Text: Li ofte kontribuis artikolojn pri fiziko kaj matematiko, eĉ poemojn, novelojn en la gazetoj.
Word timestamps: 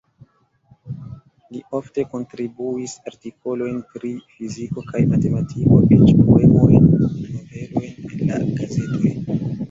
Li 1.55 1.59
ofte 1.79 2.05
kontribuis 2.13 2.95
artikolojn 3.11 3.75
pri 3.91 4.09
fiziko 4.37 4.83
kaj 4.87 5.01
matematiko, 5.11 5.77
eĉ 5.97 6.09
poemojn, 6.23 6.89
novelojn 7.03 7.77
en 7.83 8.25
la 8.31 8.41
gazetoj. 8.57 9.13